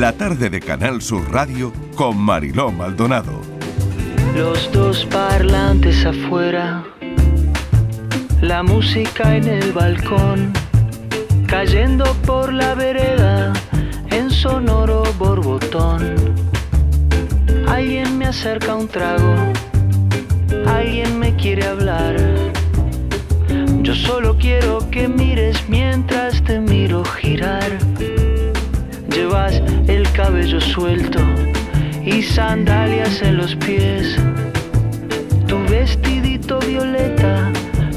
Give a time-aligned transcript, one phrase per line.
[0.00, 3.40] la tarde de Canal Sur Radio con Mariló Maldonado.
[4.36, 6.84] Los dos parlantes afuera,
[8.42, 10.52] la música en el balcón,
[11.46, 13.54] cayendo por la vereda
[14.10, 16.14] en sonoro borbotón.
[17.66, 19.34] Alguien me acerca un trago,
[20.66, 22.16] alguien me quiere hablar.
[23.80, 27.78] Yo solo quiero que mires mientras te miro girar.
[29.16, 31.20] Llevas el cabello suelto
[32.04, 34.14] y sandalias en los pies.
[35.46, 37.50] Tu vestidito violeta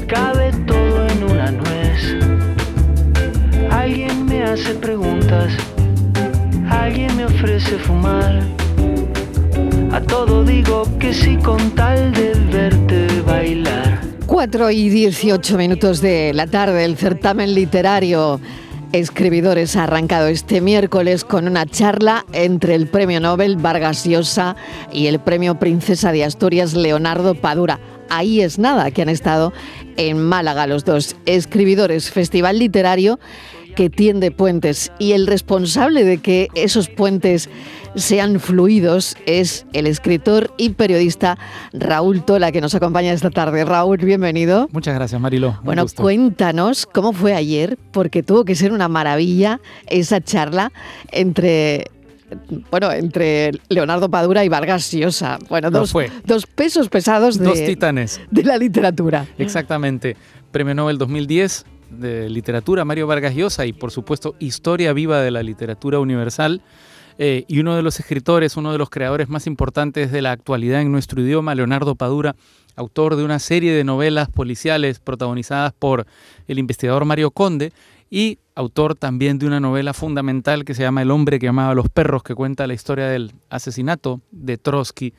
[0.06, 2.16] cabe todo en una nuez.
[3.70, 5.52] Alguien me hace preguntas,
[6.70, 8.40] alguien me ofrece fumar.
[9.92, 14.00] A todo digo que sí con tal de verte bailar.
[14.24, 18.40] 4 y 18 minutos de la tarde, el certamen literario
[18.92, 24.56] Escribidores ha arrancado este miércoles con una charla entre el Premio Nobel Vargas Llosa
[24.92, 27.78] y el Premio Princesa de Asturias Leonardo Padura.
[28.08, 29.52] Ahí es nada que han estado
[29.96, 33.20] en Málaga los dos escribidores, festival literario
[33.76, 37.48] que tiende puentes y el responsable de que esos puentes
[37.94, 41.38] sean fluidos es el escritor y periodista
[41.72, 43.64] Raúl Tola, que nos acompaña esta tarde.
[43.64, 44.68] Raúl, bienvenido.
[44.72, 45.58] Muchas gracias, Marilo.
[45.62, 50.72] Bueno, cuéntanos cómo fue ayer, porque tuvo que ser una maravilla esa charla
[51.10, 51.90] entre
[52.70, 55.38] bueno, entre Leonardo Padura y Vargas Llosa.
[55.48, 55.92] Bueno, dos,
[56.24, 58.20] dos pesos pesados de, dos titanes.
[58.30, 59.26] de la literatura.
[59.38, 60.16] Exactamente.
[60.52, 65.42] Premio Nobel 2010 de Literatura, Mario Vargas Llosa, y por supuesto Historia Viva de la
[65.42, 66.62] Literatura Universal.
[67.18, 70.80] Eh, y uno de los escritores, uno de los creadores más importantes de la actualidad
[70.80, 72.36] en nuestro idioma, Leonardo Padura,
[72.76, 76.06] autor de una serie de novelas policiales protagonizadas por
[76.48, 77.72] el investigador Mario Conde
[78.10, 81.74] y autor también de una novela fundamental que se llama El hombre que amaba a
[81.74, 85.14] los perros, que cuenta la historia del asesinato de Trotsky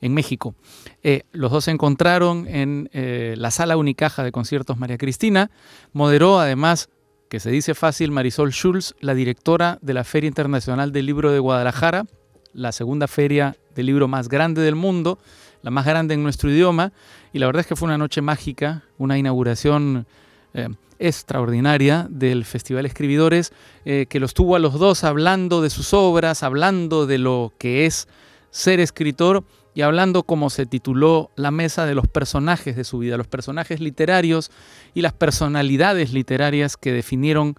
[0.00, 0.54] en México.
[1.02, 5.50] Eh, los dos se encontraron en eh, la sala Unicaja de conciertos María Cristina.
[5.92, 6.88] Moderó además,
[7.28, 11.38] que se dice fácil, Marisol Schulz, la directora de la Feria Internacional del Libro de
[11.38, 12.04] Guadalajara,
[12.52, 15.18] la segunda feria del libro más grande del mundo,
[15.62, 16.92] la más grande en nuestro idioma.
[17.32, 20.06] Y la verdad es que fue una noche mágica, una inauguración
[20.54, 23.52] eh, extraordinaria del Festival Escribidores,
[23.84, 28.08] que los tuvo a los dos hablando de sus obras, hablando de lo que es
[28.50, 29.44] ser escritor
[29.76, 33.78] y hablando como se tituló la mesa de los personajes de su vida, los personajes
[33.78, 34.50] literarios
[34.94, 37.56] y las personalidades literarias que definieron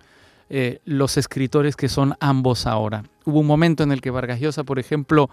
[0.49, 3.03] eh, los escritores que son ambos ahora.
[3.23, 5.29] Hubo un momento en el que Vargas Llosa, por ejemplo,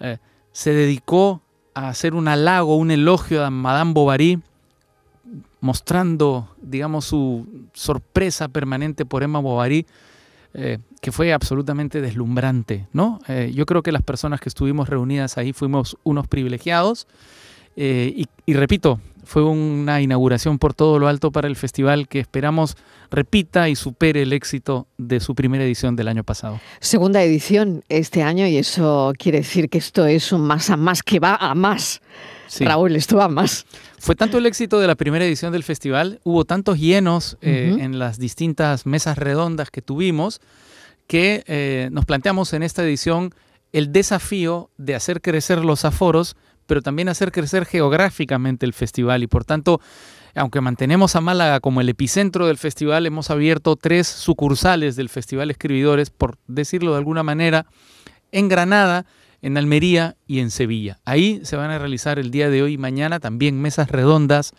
[0.00, 0.18] eh,
[0.50, 1.40] se dedicó
[1.72, 4.40] a hacer un halago, un elogio a Madame Bovary,
[5.60, 9.86] mostrando, digamos, su sorpresa permanente por Emma Bovary,
[10.54, 13.20] eh, que fue absolutamente deslumbrante, ¿no?
[13.28, 17.06] Eh, yo creo que las personas que estuvimos reunidas ahí fuimos unos privilegiados
[17.76, 22.76] eh, y, repito, fue una inauguración por todo lo alto para el festival que esperamos
[23.10, 26.60] repita y supere el éxito de su primera edición del año pasado.
[26.80, 31.02] Segunda edición este año y eso quiere decir que esto es un más a más
[31.02, 32.00] que va a más.
[32.60, 33.66] Raúl, esto va más.
[33.98, 37.98] Fue tanto el éxito de la primera edición del festival, hubo tantos llenos eh, en
[37.98, 40.40] las distintas mesas redondas que tuvimos,
[41.06, 43.34] que eh, nos planteamos en esta edición
[43.72, 46.36] el desafío de hacer crecer los aforos,
[46.66, 49.22] pero también hacer crecer geográficamente el festival.
[49.22, 49.80] Y por tanto
[50.34, 55.50] aunque mantenemos a Málaga como el epicentro del festival, hemos abierto tres sucursales del Festival
[55.50, 57.66] Escribidores, por decirlo de alguna manera,
[58.30, 59.04] en Granada,
[59.42, 61.00] en Almería y en Sevilla.
[61.04, 64.52] Ahí se van a realizar el día de hoy y mañana también mesas redondas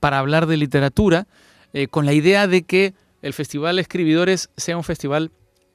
[0.00, 1.28] para hablar de literatura,
[1.72, 5.30] eh, con la idea de que el Festival Escribidores sea un festival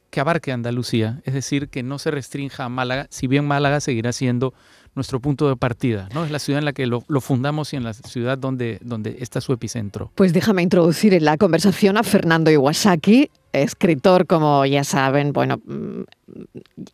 [0.09, 4.14] que abarque Andalucía, es decir, que no se restrinja a Málaga, si bien Málaga seguirá
[4.14, 4.53] siendo
[4.96, 6.24] nuestro punto de partida, ¿no?
[6.24, 9.42] Es la ciudad en la que lo, fundamos y en la ciudad donde, donde está
[9.42, 10.12] su epicentro.
[10.16, 13.29] Pues déjame introducir en la conversación a Fernando Iwasaki,
[13.61, 16.02] escritor, como ya saben, bueno, mm,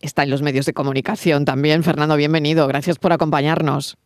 [0.01, 1.83] está en los medios de comunicación también.
[1.83, 2.67] Fernando, bienvenido.
[2.67, 3.97] Gracias por acompañarnos.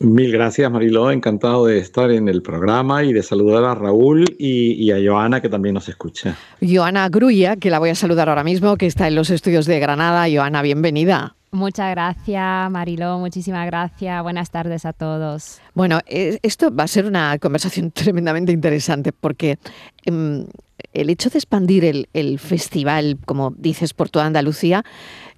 [0.00, 1.10] Mil gracias, Mariló.
[1.10, 5.48] Encantado de estar en el programa y de saludar a Raúl y, a Joana, que
[5.48, 6.36] también nos escucha.
[6.60, 9.78] Joana Grulla, que la voy a saludar ahora mismo, que está en los estudios de
[9.78, 10.26] Granada.
[10.30, 11.36] Joana, bienvenida.
[11.54, 13.20] Muchas gracias, Mariló.
[13.20, 14.20] Muchísimas gracias.
[14.24, 15.60] Buenas tardes a todos.
[15.72, 19.58] Bueno, eh, esto va a ser una conversación tremendamente interesante porque
[20.04, 20.46] em,
[20.92, 24.84] el hecho de expandir el, festival, como dices, por toda Andalucía,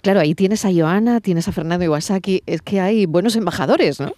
[0.01, 4.15] claro, ahí tienes a Joana, tienes a Fernando Iwasaki, es que hay buenos embajadores, ¿no?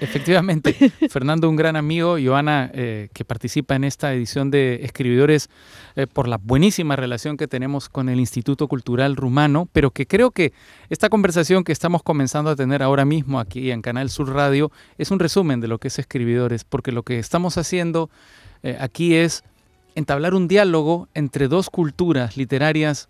[0.00, 0.74] Efectivamente,
[1.10, 5.50] Fernando, un gran amigo, Joana, eh, que participa en esta edición de Escribidores
[5.96, 10.30] eh, por la buenísima relación que tenemos con el Instituto Cultural Rumano, pero que creo
[10.30, 10.52] que
[10.88, 15.10] esta conversación que estamos comenzando a tener ahora mismo aquí en Canal Sur Radio es
[15.10, 18.08] un resumen de lo que es Escribidores, porque lo que estamos haciendo
[18.62, 19.42] eh, aquí es
[19.96, 23.08] entablar un diálogo entre dos culturas literarias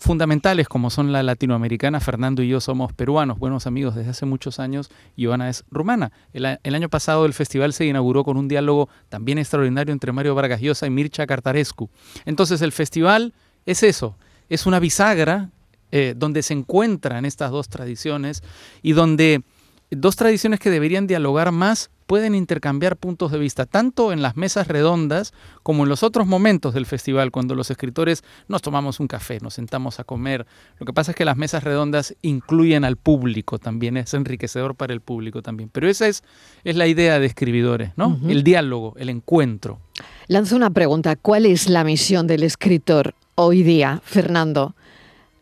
[0.00, 2.00] fundamentales como son la latinoamericana.
[2.00, 6.10] Fernando y yo somos peruanos, buenos amigos desde hace muchos años, y Joana es rumana.
[6.32, 10.60] El, año pasado el festival se inauguró con un diálogo también extraordinario entre Mario Vargas
[10.60, 11.90] Llosa y Mircha Cartarescu.
[12.24, 13.34] Entonces el festival
[13.66, 14.16] es eso,
[14.48, 15.50] es una bisagra
[15.92, 18.42] eh, donde se encuentran estas dos tradiciones
[18.82, 19.42] y donde
[19.90, 24.66] dos tradiciones que deberían dialogar más pueden intercambiar puntos de vista, tanto en las mesas
[24.66, 29.38] redondas como en los otros momentos del festival, cuando los escritores nos tomamos un café,
[29.40, 30.44] nos sentamos a comer.
[30.80, 34.92] Lo que pasa es que las mesas redondas incluyen al público también, es enriquecedor para
[34.92, 35.70] el público también.
[35.72, 36.24] Pero esa es,
[36.64, 38.18] es la idea de escribidores, ¿no?
[38.26, 39.78] El diálogo, el encuentro.
[40.26, 44.74] Lanzo una pregunta, ¿cuál es la misión del escritor hoy día, Fernando?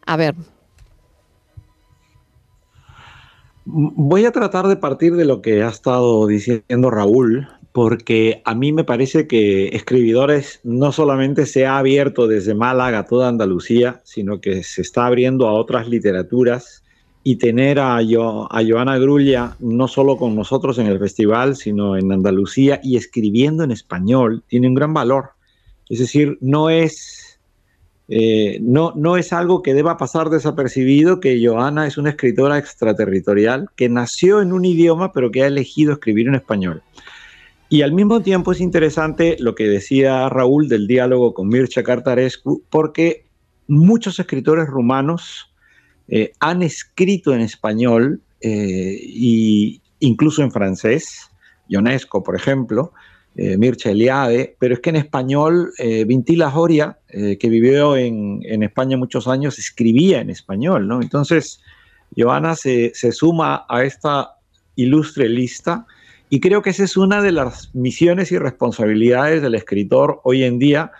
[0.05, 0.35] A ver,
[3.71, 8.73] Voy a tratar de partir de lo que ha estado diciendo Raúl, porque a mí
[8.73, 14.41] me parece que Escribidores no solamente se ha abierto desde Málaga a toda Andalucía, sino
[14.41, 16.83] que se está abriendo a otras literaturas
[17.23, 22.11] y tener a, a Joana Grulla no solo con nosotros en el festival, sino en
[22.11, 25.33] Andalucía y escribiendo en español, tiene un gran valor.
[25.91, 27.38] Es decir, no es
[28.09, 33.69] eh, no, no es algo que deba pasar desapercibido que Joana es una escritora extraterritorial
[33.77, 36.83] que nació en un idioma pero que ha elegido escribir en español.
[37.69, 42.63] Y al mismo tiempo es interesante lo que decía Raúl del diálogo con Mircea Cartarescu,
[42.71, 43.27] porque
[43.67, 45.53] muchos escritores rumanos
[46.09, 51.29] eh, han escrito en español e incluso en francés,
[51.69, 52.93] Ionesco, por ejemplo,
[53.41, 58.43] eh, Mircea Eliade, pero es que en español, eh, Vintila Joria, eh, que vivió en,
[58.65, 61.01] España muchos años, escribía en español, ¿no?
[61.01, 61.61] Entonces,
[62.17, 64.33] Joana se, se suma a esta
[64.75, 65.87] ilustre lista
[66.29, 70.59] y creo que esa es una de las misiones y responsabilidades del escritor hoy en
[70.59, 70.91] día,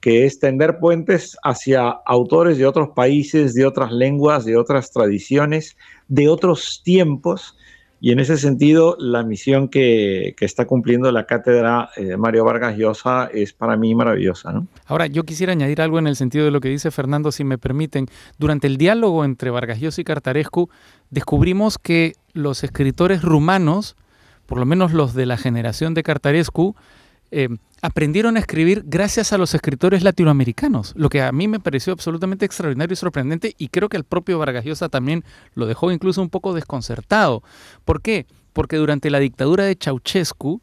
[0.00, 5.76] que es tender puentes hacia autores de otros países, de otras lenguas, de otras tradiciones,
[6.08, 7.56] de otros tiempos,
[8.04, 13.30] y en ese sentido, la misión que, está cumpliendo la cátedra eh, Mario Vargas Llosa
[13.32, 14.52] es para mí maravillosa.
[14.52, 14.66] ¿no?
[14.84, 17.56] Ahora, yo quisiera añadir algo en el sentido de lo que dice Fernando, si me
[17.56, 18.08] permiten.
[18.36, 20.68] Durante el diálogo entre Vargas Llosa y Cartarescu,
[21.08, 23.96] descubrimos que los escritores rumanos,
[24.44, 26.76] por lo menos los de la generación de Cartarescu,
[27.36, 27.48] eh,
[27.82, 32.46] aprendieron a escribir gracias a los escritores latinoamericanos, lo que a mí me pareció absolutamente
[32.46, 36.30] extraordinario y sorprendente y creo que el propio Vargas Llosa también lo dejó incluso un
[36.30, 37.42] poco desconcertado.
[37.84, 38.26] ¿Por qué?
[38.52, 40.62] Porque durante la dictadura de Ceausescu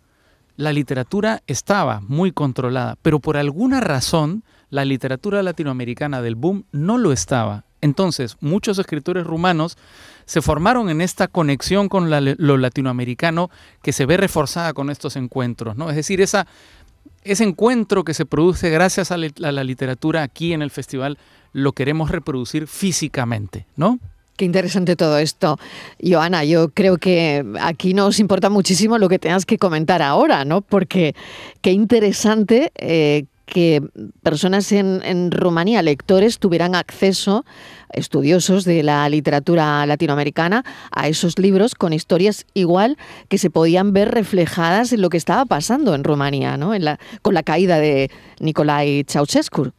[0.56, 6.98] la literatura estaba muy controlada, pero por alguna razón la literatura latinoamericana del boom no
[6.98, 7.66] lo estaba.
[7.82, 9.78] Entonces, muchos escritores rumanos
[10.26, 13.50] se formaron en esta conexión con lo latinoamericano
[13.82, 15.90] que se ve reforzada con estos encuentros, ¿no?
[15.90, 21.18] Es decir, ese encuentro que se produce gracias a, la literatura aquí en el festival
[21.54, 24.00] lo queremos reproducir físicamente, ¿no?
[24.38, 25.60] Qué interesante todo esto.
[26.04, 30.62] Joana, yo creo que aquí nos importa muchísimo lo que tengas que comentar ahora, ¿no?
[30.62, 31.14] Porque
[31.62, 33.84] qué interesante eh, que
[34.24, 37.44] personas en, Rumanía, lectores, tuvieran acceso,
[37.92, 44.10] estudiosos de la literatura latinoamericana, a esos libros con historias igual que se podían ver
[44.12, 46.74] reflejadas en lo que estaba pasando en Rumanía, ¿no?
[46.74, 49.74] En la, con la caída de Nicolai Ceausescu.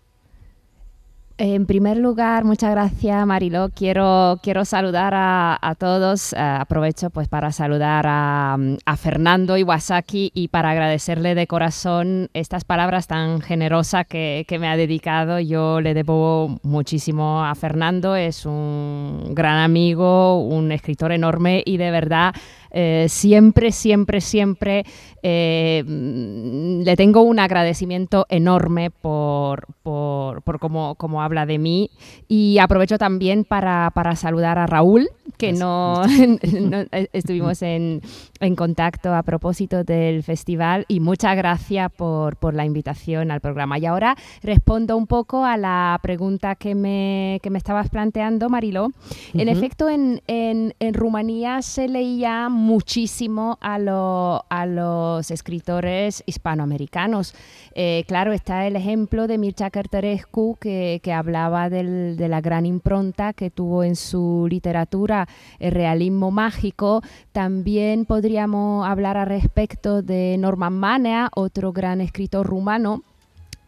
[1.39, 3.71] En primer lugar, muchas gracias Mariló.
[3.75, 6.33] Quiero, quiero saludar a, todos.
[6.35, 8.57] Eh, aprovecho pues para saludar a,
[8.97, 14.77] Fernando Iwasaki y para agradecerle de corazón estas palabras tan generosas que, que, me ha
[14.77, 15.41] dedicado.
[15.41, 18.15] Yo le debo muchísimo a Fernando.
[18.15, 22.35] Es un gran amigo, un escritor enorme y de verdad
[22.75, 24.85] eh, siempre, siempre, siempre
[25.23, 31.91] eh, le tengo un agradecimiento enorme por, por, por cómo, cómo, habla de mí
[32.29, 36.03] y aprovecho también para, para saludar a Raúl, que no,
[37.13, 38.01] estuvimos en,
[38.41, 43.79] en, contacto a propósito del festival y muchas gracias por, por, la invitación al programa.
[43.79, 48.89] Y ahora respondo un poco a la pregunta que me, que me estabas planteando, Mariló.
[49.35, 57.35] En efecto, en, en, en Rumanía se leía muchísimo a, los escritores hispanoamericanos.
[57.75, 63.51] Eh, claro, está el ejemplo de Mircea Carterescu, que, hablaba de la gran impronta que
[63.51, 65.29] tuvo en su literatura
[65.59, 67.03] el realismo mágico.
[67.33, 73.03] También podríamos hablar al respecto de Norman Manea, otro gran escritor rumano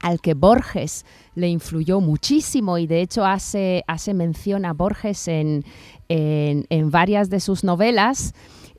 [0.04, 5.64] al que Borges le influyó muchísimo y de hecho hace, hace mención a Borges en,
[6.90, 8.34] varias de sus novelas.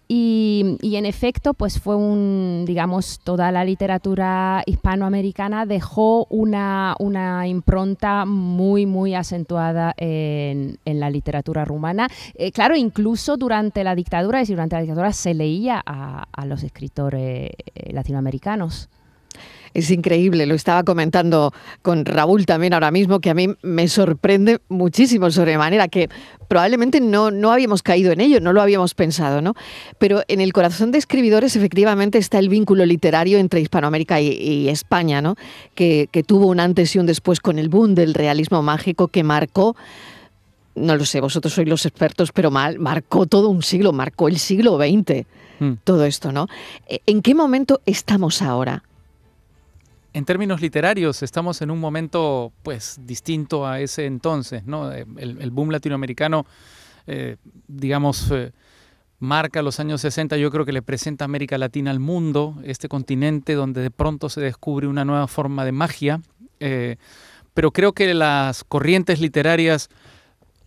[0.08, 8.26] Y, en efecto, pues fue un, digamos, toda la literatura hispanoamericana dejó una, una impronta
[8.26, 12.08] muy, muy acentuada en, en la literatura rumana.
[12.36, 16.46] Eh, claro, incluso durante la dictadura, es decir, durante la dictadura se leía a, a
[16.46, 18.90] los escritores eh, latinoamericanos.
[19.76, 24.62] Es increíble, lo estaba comentando con Raúl también ahora mismo, que a mí me sorprende
[24.70, 26.10] muchísimo sobremanera, que
[26.48, 29.54] probablemente no, no habíamos caído en ello, no lo habíamos pensado, ¿no?
[29.98, 35.22] Pero en el corazón de escribidores efectivamente está el vínculo literario entre Hispanoamérica y, España,
[35.22, 35.36] ¿no?
[35.76, 39.26] Que, que tuvo un antes y un después con el boom del realismo mágico que
[39.26, 39.76] marcó
[40.76, 44.40] no lo sé, vosotros sois los expertos, pero mal, marcó todo un siglo, marcó el
[44.40, 45.26] siglo XX,
[45.60, 45.74] hmm.
[45.84, 46.48] todo esto, ¿no?
[47.06, 48.84] ¿En qué momento estamos ahora?
[50.16, 54.64] En términos literarios, estamos en un momento pues distinto a ese entonces.
[54.66, 56.46] Eh, el, boom latinoamericano,
[57.06, 57.36] eh,
[57.68, 58.54] digamos, eh,
[59.20, 63.56] marca los años 60, yo creo que le presenta América Latina al mundo, este continente
[63.56, 66.22] donde de pronto se descubre una nueva forma de magia,
[67.54, 69.90] pero creo que las corrientes literarias,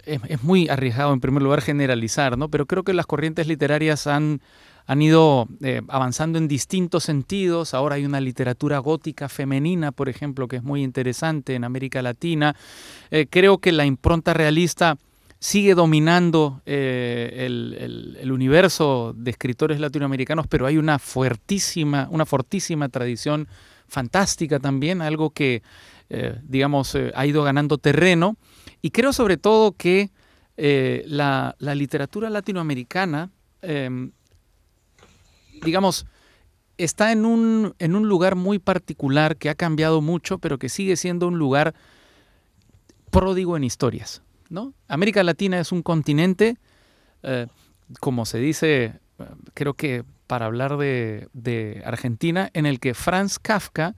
[0.04, 2.50] es, es, muy arriesgado en primer lugar generalizar, ¿no?
[2.50, 4.42] Pero creo que las corrientes literarias han
[4.88, 7.74] han ido eh, avanzando en distintos sentidos.
[7.74, 12.56] Ahora hay una literatura gótica femenina, por ejemplo, que es muy interesante en América Latina.
[13.10, 14.96] Eh, creo que la impronta realista
[15.38, 23.46] sigue dominando eh, el, universo de escritores latinoamericanos, pero hay una fuertísima, una fortísima tradición
[23.88, 25.62] fantástica también, algo que,
[26.44, 28.36] digamos, ha ido ganando terreno.
[28.80, 30.10] Y creo sobre todo que
[30.56, 33.30] la, la, literatura latinoamericana
[33.62, 34.12] em,
[35.64, 36.06] digamos,
[36.78, 40.96] está en un, en un lugar muy particular que ha cambiado mucho, pero que sigue
[40.96, 41.74] siendo un lugar
[43.10, 44.22] pródigo en historias.
[44.48, 44.72] ¿no?
[44.86, 46.56] América Latina es un continente,
[47.22, 47.46] eh,
[48.00, 49.00] como se dice,
[49.54, 53.94] creo que para hablar de, de, Argentina, en el que Franz Kafka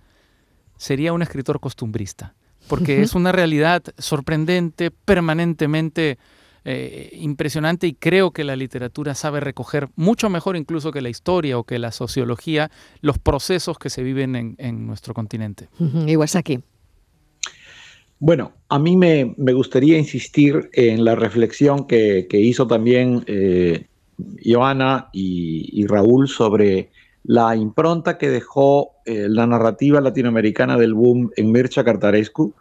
[0.77, 2.35] sería un escritor costumbrista,
[2.69, 6.19] porque es una realidad sorprendente, permanentemente
[6.65, 11.59] eh, impresionante y creo que la literatura sabe recoger mucho mejor incluso que la historia
[11.59, 15.69] o que la sociología los procesos que se viven en, nuestro continente.
[16.07, 16.61] Iwasaki.
[18.19, 23.87] Bueno, a mí me, gustaría insistir en la reflexión que, hizo también eh,
[24.45, 26.91] Joana y, Raúl sobre
[27.25, 32.55] la impronta que dejó eh, la narrativa latinoamericana del boom en Mircea Cartarescu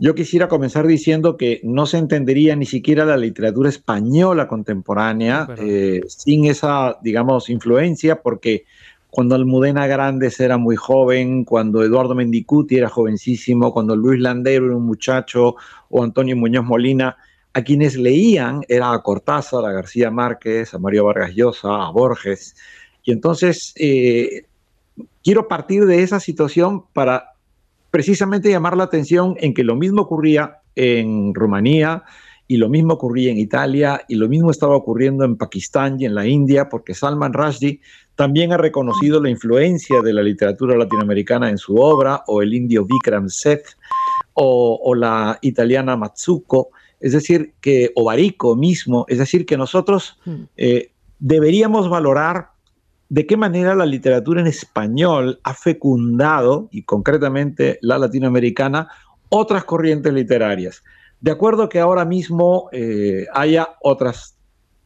[0.00, 6.00] yo quisiera comenzar diciendo que no se entendería ni siquiera la literatura española contemporánea eh,
[6.08, 8.64] sin esa, digamos, influencia, porque
[9.10, 14.76] cuando Almudena Grandes era muy joven, cuando Eduardo Mendicuti era jovencísimo, cuando Luis Landero era
[14.76, 15.56] un muchacho,
[15.90, 17.18] o Antonio Muñoz Molina,
[17.52, 22.56] a quienes leían era a Cortázar, a García Márquez, a Mario Vargas Llosa, a Borges.
[23.02, 24.46] Y entonces eh,
[25.22, 27.29] quiero partir de esa situación para
[27.90, 32.04] precisamente llamar la atención en que lo mismo ocurría en Rumanía
[32.46, 36.16] y lo mismo ocurría en Italia y lo mismo estaba ocurriendo en Pakistán y en
[36.16, 37.80] la India, porque Salman Rushdie
[38.16, 42.84] también ha reconocido la influencia de la literatura latinoamericana en su obra, o el indio
[42.84, 43.76] Vikram Seth,
[44.34, 50.42] o, la italiana Matsuko, es decir, que, o Barico mismo, es decir, que nosotros hmm.
[50.56, 52.48] eh, deberíamos valorar
[53.10, 58.88] de qué manera la literatura en español ha fecundado, y concretamente la latinoamericana,
[59.28, 60.82] otras corrientes literarias.
[61.20, 64.36] De acuerdo que ahora mismo eh, haya otras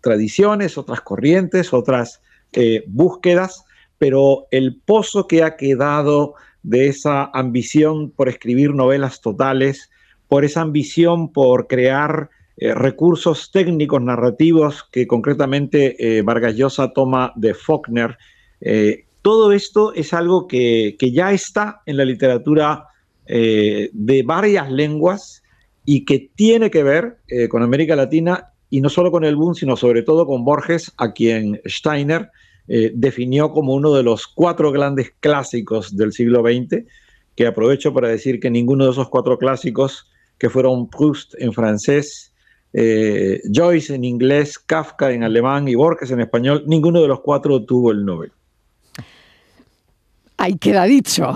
[0.01, 2.23] tradiciones, otras corrientes, otras
[2.55, 3.65] eh, búsquedas,
[3.99, 9.91] pero el pozo que ha quedado de esa ambición por escribir novelas totales,
[10.29, 17.33] por esa ambición por crear eh, recursos técnicos narrativos que concretamente eh, Vargas Llosa toma
[17.35, 18.17] de Faulkner.
[18.61, 22.89] Eh, todo esto es algo que, ya está en la literatura
[23.27, 25.43] de varias lenguas
[25.87, 27.17] y que tiene que ver
[27.49, 31.15] con América Latina y no solo con el boom, sino sobre todo con Borges, a
[31.15, 32.31] quien Steiner
[32.67, 36.85] definió como uno de los cuatro grandes clásicos del siglo XX,
[37.35, 40.07] que aprovecho para decir que ninguno de esos cuatro clásicos,
[40.37, 42.34] que fueron Proust en francés,
[42.75, 47.63] eh, Joyce en inglés, Kafka en alemán y Borges en español, ninguno de los cuatro
[47.65, 48.33] tuvo el Nobel.
[50.37, 51.33] Ahí queda dicho.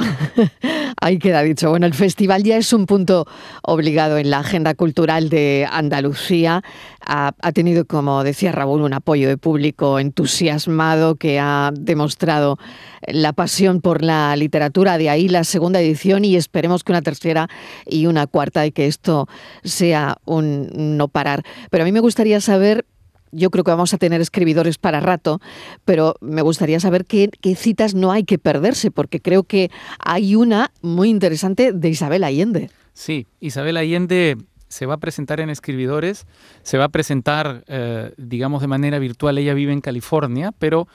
[1.00, 1.70] Ahí queda dicho.
[1.70, 3.26] Bueno, el festival ya es un punto
[3.62, 6.62] obligado en la agenda cultural de Andalucía.
[7.06, 12.58] Ha, tenido, como decía Raúl, un apoyo de público entusiasmado que ha demostrado
[13.06, 14.98] la pasión por la literatura.
[14.98, 17.48] De ahí la segunda edición y esperemos que una tercera
[17.86, 19.28] y una cuarta y que esto
[19.62, 21.44] sea un no parar.
[21.70, 22.84] Pero a mí me gustaría saber
[23.32, 25.40] yo creo que vamos a tener escribidores para rato,
[25.84, 30.70] pero me gustaría saber qué, citas no hay que perderse, porque creo que hay una
[30.82, 32.70] muy interesante de Isabel Allende.
[32.92, 34.36] Sí, Isabel Allende
[34.68, 36.26] se va a presentar en Escribidores,
[36.62, 39.38] se va a presentar, eh, digamos, de manera virtual.
[39.38, 40.88] Ella vive en California, pero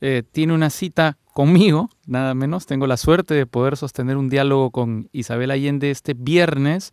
[0.00, 2.66] eh, tiene una cita conmigo, nada menos.
[2.66, 6.92] Tengo la suerte de poder sostener un diálogo con Isabel Allende este viernes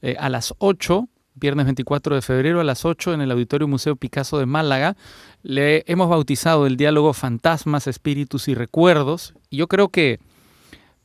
[0.00, 1.08] eh, a las 8
[1.42, 4.96] viernes 24 de febrero a las 8 en el Auditorio Museo Picasso de Málaga.
[5.42, 9.34] Le hemos bautizado el diálogo Fantasmas, Espíritus y Recuerdos.
[9.50, 10.20] Y yo creo que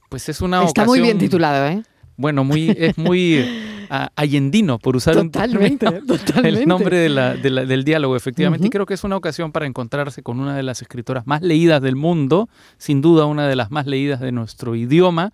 [0.09, 1.81] pues es una Está muy bien titulado, ¿eh?
[2.17, 3.43] Bueno, muy, es muy
[4.15, 5.31] allendino, por usar un
[6.43, 8.67] el nombre del diálogo, efectivamente.
[8.67, 11.81] Y creo que es una ocasión para encontrarse con una de las escritoras más leídas
[11.81, 15.31] del mundo, sin duda una de las más leídas de nuestro idioma,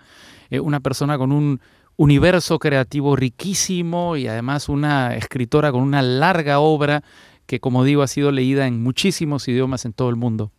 [0.50, 1.60] eh, una persona con un
[1.96, 7.04] universo creativo riquísimo y además una escritora con una larga obra
[7.46, 10.52] que, como digo, ha sido leída en muchísimos idiomas en todo el mundo.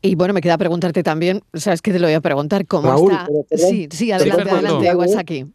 [0.00, 2.66] Y bueno, me queda preguntarte también, ¿sabes qué te lo voy a preguntar?
[2.66, 3.28] ¿Cómo está?
[3.56, 5.46] Sí, sí, adelante, adelante, aquí.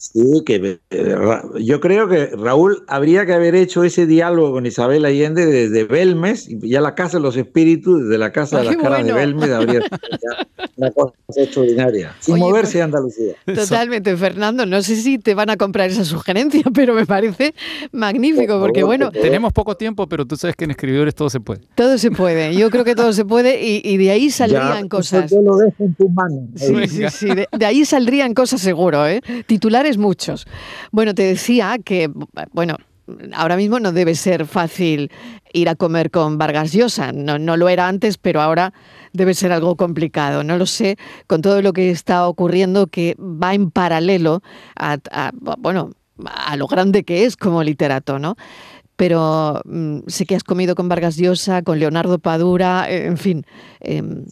[0.00, 1.16] Sí, que eh,
[1.60, 6.48] yo creo que Raúl habría que haber hecho ese diálogo con Isabel Allende desde Belmes,
[6.48, 9.50] y ya la Casa de los Espíritus, desde la Casa de las Caras de Belmes,
[9.50, 9.82] habría
[10.76, 13.34] una cosa extraordinaria, sin moverse pues, Andalucía.
[13.44, 17.54] Totalmente, Fernando, no sé si te van a comprar esa sugerencia, pero me parece
[17.92, 19.10] magnífico, porque bueno...
[19.10, 21.60] Tenemos poco tiempo, pero tú sabes que en escribidores todo se puede.
[21.74, 25.30] Todo se puede, yo creo que todo se puede, y, de ahí saldrían cosas.
[25.30, 26.48] Yo lo dejo en tu mano.
[26.56, 29.20] Sí, sí, sí, de, de ahí saldrían cosas seguro, ¿eh?
[29.44, 30.46] Titulares muchos.
[30.90, 32.10] Bueno, te decía que,
[32.52, 32.76] bueno,
[33.34, 35.10] ahora mismo no debe ser fácil
[35.52, 37.12] ir a comer con Vargas Llosa.
[37.12, 38.72] No, no lo era antes, pero ahora
[39.12, 40.44] debe ser algo complicado.
[40.44, 44.42] No lo sé, con todo lo que está ocurriendo que va en paralelo
[44.76, 44.98] a,
[45.58, 45.90] bueno,
[46.24, 48.36] a lo grande que es como literato, ¿no?
[48.96, 53.46] Pero mm, sé que has comido con Vargas Llosa, con Leonardo Padura, eh, en fin.
[53.80, 54.26] Em,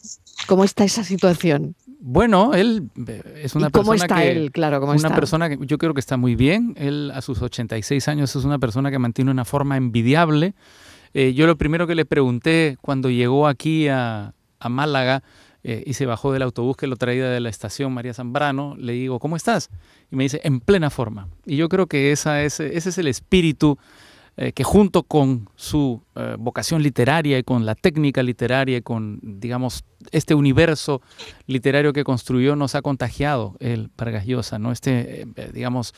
[0.47, 1.75] ¿Cómo está esa situación?
[2.01, 4.51] Bueno, él eh, es una persona está que, él?
[4.53, 6.73] Claro, ¿cómo una persona que yo creo que está muy bien.
[6.77, 10.55] Él a sus 86 años es una persona que mantiene una forma envidiable.
[11.13, 14.33] Eh, yo lo primero que le pregunté cuando llegó aquí a,
[14.69, 15.23] Málaga
[15.63, 18.93] eh, y se bajó del autobús que lo traía de la estación María Zambrano, le
[18.93, 19.69] digo, ¿cómo estás?
[20.11, 21.27] Y me dice, en plena forma.
[21.45, 23.77] Y yo creo que esa es, ese es el espíritu
[24.41, 29.19] eh, que junto con su eh, vocación literaria y con la técnica literaria y con,
[29.21, 31.01] digamos, este universo
[31.45, 34.71] literario que construyó, nos ha contagiado el Vargas Llosa, ¿no?
[34.71, 35.93] Este, eh, digamos,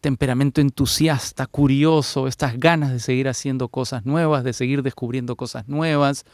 [0.00, 6.24] temperamento entusiasta, curioso, estas ganas de seguir haciendo cosas nuevas, de seguir descubriendo cosas nuevas.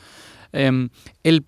[0.52, 0.90] Em,
[1.22, 1.46] él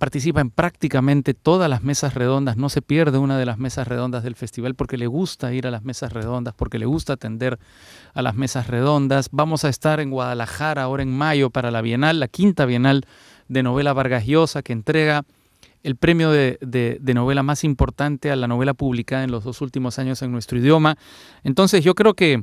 [0.00, 4.24] participa en prácticamente todas las mesas redondas, no se pierde una de las mesas redondas
[4.24, 7.58] del festival porque le gusta ir a las mesas redondas, porque le gusta atender
[8.14, 9.28] a las mesas redondas.
[9.30, 13.04] Vamos a estar en Guadalajara ahora en mayo para la Bienal, la quinta Bienal
[13.48, 15.24] de novela Vargas Llosa, que entrega
[15.82, 20.22] el premio de, novela más importante a la novela publicada en los dos últimos años
[20.22, 20.96] en nuestro idioma.
[21.44, 22.42] Entonces yo creo que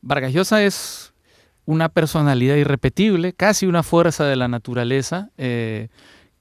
[0.00, 1.12] Vargas Llosa es
[1.66, 5.28] una personalidad irrepetible, casi una fuerza de la naturaleza.
[5.36, 5.88] Eh,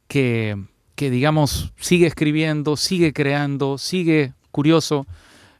[0.07, 0.55] que,
[0.95, 5.05] digamos, sigue escribiendo, sigue creando, sigue curioso,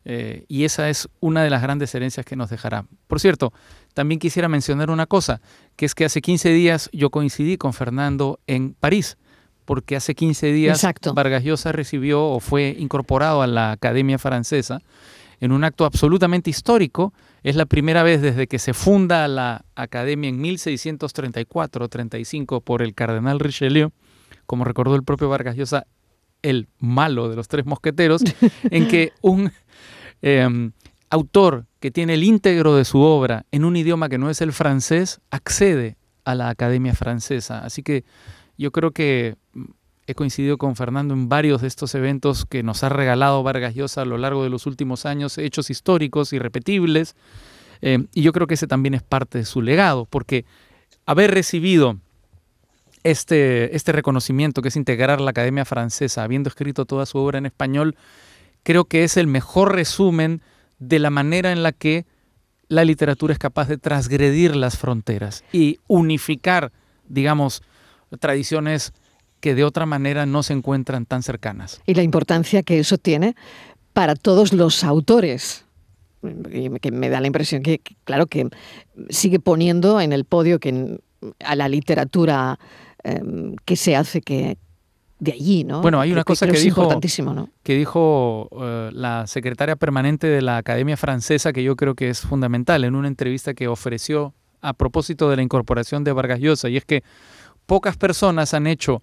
[0.06, 2.86] eh, y esa es una de las grandes herencias que nos dejará.
[3.08, 3.52] Por cierto,
[3.94, 5.42] también quisiera mencionar una cosa,
[5.76, 9.18] que es que hace 15 días yo coincidí con Fernando en París,
[9.66, 10.82] porque hace 15 días
[11.14, 14.82] Vargas Llosa recibió o fue incorporado a la Academia Francesa
[15.42, 17.14] en un acto absolutamente histórico.
[17.44, 23.42] Es la primera vez desde que se funda la Academia en 1634-35 por el cardenal
[23.42, 23.92] Richelieu
[24.48, 25.86] como recordó el propio Vargas Llosa,
[26.42, 28.24] el malo de los tres mosqueteros,
[28.72, 29.52] en que un
[30.22, 30.72] em,
[31.10, 34.54] autor que tiene el íntegro de su obra en un idioma que no es el
[34.54, 37.64] francés accede a la Academia Francesa.
[37.64, 38.04] Así que
[38.58, 39.36] yo creo que
[40.08, 44.02] he coincidido con Fernando en varios de estos eventos que nos ha regalado Vargas Llosa
[44.02, 47.16] a lo largo de los últimos años, hechos históricos, irrepetibles,
[47.82, 50.46] em, y yo creo que ese también es parte de su legado, porque
[51.06, 51.98] haber recibido
[53.04, 57.46] este, este reconocimiento que es integrar la Academia Francesa, habiendo escrito toda su obra en
[57.46, 57.96] español,
[58.64, 60.42] creo que es el mejor resumen
[60.80, 62.06] de la manera en la que
[62.68, 66.72] la literatura es capaz de transgredir las fronteras y unificar,
[67.08, 67.64] digamos,
[68.20, 68.94] tradiciones
[69.40, 71.82] que de otra manera no se encuentran tan cercanas.
[71.86, 73.36] Y la importancia que eso tiene
[73.94, 75.66] para todos los autores,
[76.82, 78.50] que me da la impresión que, claro, que
[79.10, 81.00] sigue poniendo en el podio que
[81.40, 82.60] a la literatura
[83.08, 84.58] em, que se hace que
[85.20, 85.82] de allí, ¿no?
[85.82, 86.94] Bueno, hay una cosa que, dijo,
[87.34, 87.50] ¿no?
[87.64, 92.22] que dijo eh, la secretaria permanente de la Academia Francesa que yo creo que es
[92.22, 96.78] fundamental en una entrevista que ofreció a propósito de la incorporación de Vargas Llosa y
[96.78, 97.04] es que
[97.66, 99.02] pocas personas han hecho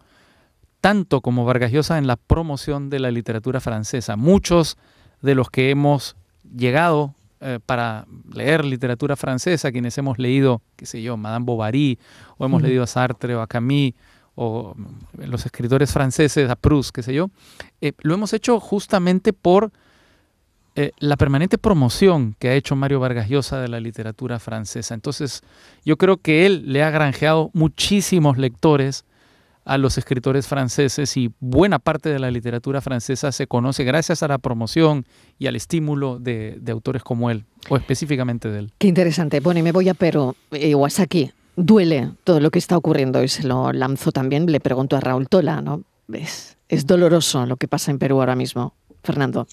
[0.80, 4.16] tanto como Vargas Llosa en la promoción de la literatura francesa.
[4.16, 4.76] Muchos
[5.20, 6.16] de los que hemos
[6.56, 11.98] llegado eh, para leer literatura francesa, quienes hemos leído, qué sé yo, Madame Bovary,
[12.38, 13.94] o hemos leído a Sartre o a Camille,
[14.34, 14.74] o
[15.16, 17.30] los escritores franceses, a Proust, qué sé yo,
[17.80, 19.72] eh, lo hemos hecho justamente por
[20.76, 24.94] eh, la permanente promoción que ha hecho Mario Vargas Llosa de la literatura francesa.
[24.94, 25.42] Entonces,
[25.84, 29.04] yo creo que él le ha granjeado muchísimos lectores
[29.64, 34.28] a los escritores franceses y buena parte de la literatura francesa se conoce gracias a
[34.28, 35.06] la promoción
[35.38, 38.72] y al estímulo de, autores como él, o específicamente de él.
[38.78, 39.40] Qué interesante.
[39.40, 43.28] Bueno, y me voy a Perú, eh, aquí Duele todo lo que está ocurriendo y
[43.28, 45.84] se lo lanzo también, le pregunto a Raúl Tola, ¿no?
[46.12, 48.74] Es, es doloroso lo que pasa en Perú ahora mismo.
[49.04, 49.46] Fernando.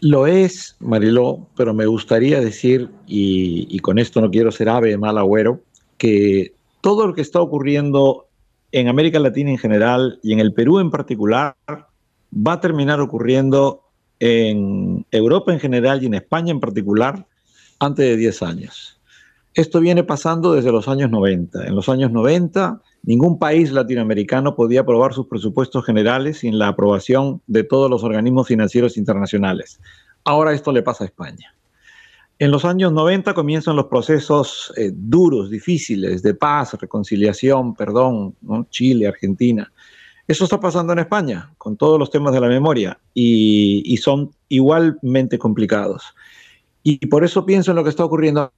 [0.00, 4.90] Lo es, Mariló, pero me gustaría decir, y, y con esto no quiero ser ave
[4.90, 5.60] de mal agüero,
[5.98, 8.25] que todo lo que está ocurriendo
[8.80, 13.84] en América Latina en general y en el Perú en particular va a terminar ocurriendo
[14.20, 17.26] en Europa en general y en España en particular
[17.78, 19.00] antes de 10 años.
[19.54, 21.66] Esto viene pasando desde los años 90.
[21.66, 27.40] En los años 90, ningún país latinoamericano podía aprobar sus presupuestos generales sin la aprobación
[27.46, 29.80] de todos los organismos financieros internacionales.
[30.22, 31.55] Ahora esto le pasa a España.
[32.38, 38.34] En los años 90 comienzan los procesos eh, duros, difíciles, de paz, reconciliación, perdón,
[38.68, 39.72] Chile, Argentina.
[40.28, 45.38] Eso está pasando en España, con todos los temas de la memoria, y, son igualmente
[45.38, 46.14] complicados.
[46.82, 48.52] Y por eso pienso en lo que está ocurriendo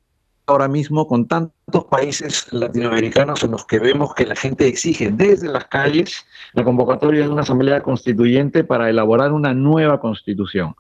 [0.47, 5.49] ahora mismo con tantos países latinoamericanos en los que vemos que la gente exige desde
[5.49, 10.75] las calles la convocatoria de una asamblea constituyente para elaborar una nueva constitución.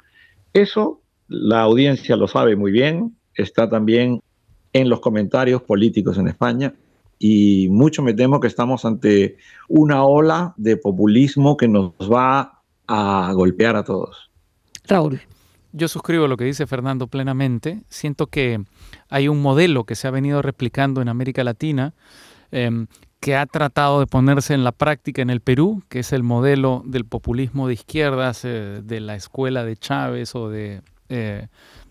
[0.54, 4.20] Eso la audiencia lo sabe muy bien, está también
[4.72, 6.74] en los comentarios políticos en España
[7.18, 9.36] y mucho me temo que estamos ante
[9.68, 14.30] una ola de populismo que nos va a golpear a todos.
[14.86, 15.20] Raúl.
[15.72, 17.82] Yo suscribo lo que dice Fernando plenamente.
[17.88, 18.60] Siento que
[19.10, 21.92] hay un modelo que se ha venido replicando en América Latina
[22.50, 22.86] em,
[23.20, 26.82] que ha tratado de ponerse en la práctica en el Perú, que es el modelo
[26.86, 31.48] del populismo de izquierdas, eh, de la escuela de Chávez o de eh,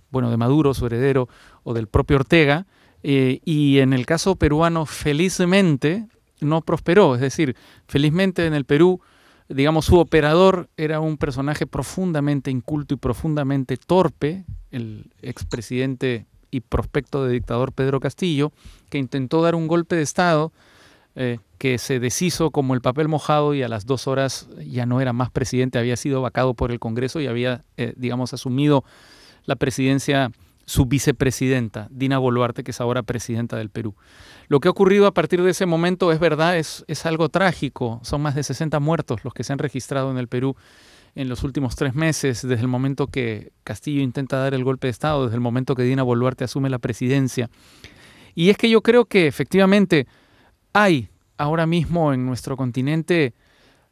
[0.10, 1.28] bueno, de Maduro, su heredero,
[1.64, 2.66] o del propio Ortega,
[3.04, 6.08] eh, y en el caso peruano, felizmente,
[6.40, 7.16] no prosperó.
[7.16, 7.56] Es decir,
[7.88, 9.02] felizmente en el Perú,
[9.50, 17.26] digamos, su operador era un personaje profundamente inculto y profundamente torpe, el expresidente y prospecto
[17.26, 18.52] de dictador Pedro Castillo,
[18.90, 20.52] que intentó dar un golpe de Estado
[21.20, 25.02] eh, que se deshizo como el papel mojado y a las dos horas ya no
[25.02, 28.84] era más presidente, había sido vacado por el Congreso y había, eh, digamos, asumido
[29.46, 30.32] la presidencia
[30.68, 33.96] su vicepresidenta, Dina Boluarte, que es ahora presidenta del Perú.
[34.48, 38.00] Lo que ha ocurrido a partir de ese momento es verdad, es, es algo trágico.
[38.04, 40.56] Son más de 60 muertos los que se han registrado en el Perú
[41.16, 44.92] en los últimos tres meses, desde el momento que Castillo intenta dar el golpe de
[44.92, 47.50] Estado, desde el momento que Dina Boluarte asume la presidencia.
[48.36, 50.06] Y es que yo creo que efectivamente
[50.84, 53.34] hay ahora mismo en nuestro continente,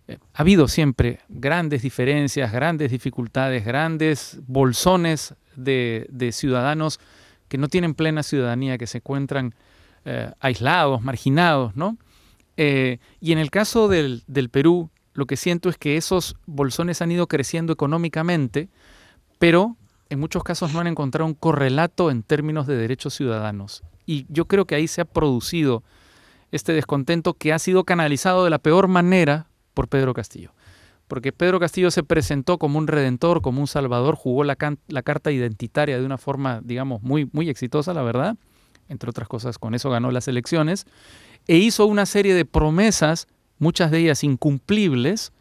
[0.08, 7.00] eh, ha habido siempre grandes diferencias, grandes dificultades, grandes bolsones de, ciudadanos
[7.48, 9.56] que no tienen plena ciudadanía, que se encuentran
[10.06, 11.98] eh, aislados, marginados, ¿no?
[12.58, 17.02] Eh, y en el caso del, del Perú, lo que siento es que esos bolsones
[17.02, 18.70] han ido creciendo económicamente,
[19.40, 19.76] pero
[20.10, 23.84] en muchos casos no han encontrado un correlato en términos de derechos ciudadanos.
[24.06, 25.84] Y yo creo que ahí se ha producido
[26.56, 30.54] este descontento que ha sido canalizado de la peor manera por Pedro Castillo.
[31.08, 36.00] Porque Pedro Castillo se presentó como un redentor, como un salvador, jugó la, carta identitaria
[36.00, 38.38] de una forma, digamos, muy, muy exitosa, la verdad.
[38.90, 40.86] Entre otras cosas, con eso ganó las elecciones.
[41.48, 43.28] E hizo una serie de promesas,
[43.60, 45.32] muchas de ellas incumplibles,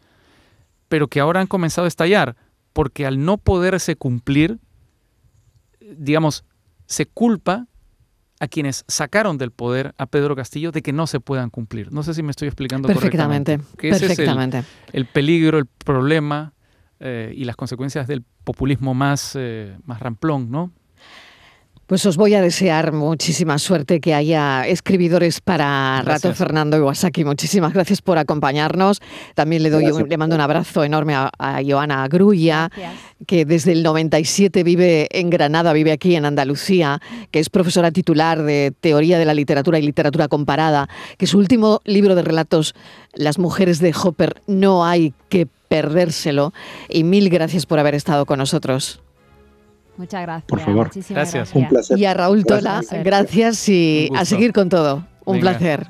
[0.87, 2.35] pero que ahora han comenzado a estallar,
[2.73, 4.59] porque al no poderse cumplir,
[5.79, 6.43] digamos,
[6.85, 7.67] se culpa
[8.39, 11.91] a quienes sacaron del poder a Pedro Castillo de que no se puedan cumplir.
[11.91, 13.57] No sé si me estoy explicando perfectamente.
[13.57, 14.07] correctamente.
[14.07, 14.63] perfectamente.
[14.91, 16.53] el, peligro, el problema
[16.99, 20.71] eh, y las consecuencias del populismo más, eh, más ramplón, ¿no?
[21.87, 27.23] Pues os voy a desear muchísima suerte, que haya escribidores para Rato Fernando Iwasaki.
[27.23, 29.03] Muchísimas gracias por acompañarnos.
[29.35, 31.29] También le doy le mando un abrazo enorme a,
[31.63, 32.71] Joana Grulla,
[33.27, 38.41] que desde el 97 vive en Granada, vive aquí en Andalucía, que es profesora titular
[38.41, 42.73] de Teoría de la Literatura y Literatura Comparada, que su último libro de relatos,
[43.13, 46.51] Las mujeres de Hopper, no hay que perdérselo.
[46.89, 49.04] Y mil gracias por haber estado con nosotros.
[49.97, 50.47] Muchas gracias.
[50.47, 50.91] Por favor.
[51.09, 51.55] gracias.
[51.55, 51.97] Un placer.
[51.97, 55.05] Y a Raúl Tola, gracias y a seguir con todo.
[55.25, 55.85] Un placer.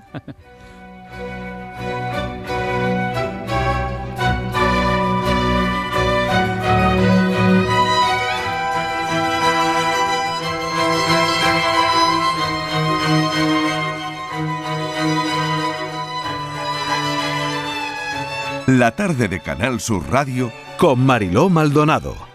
[18.68, 22.35] La tarde de Canal Sur Radio con Mariló Maldonado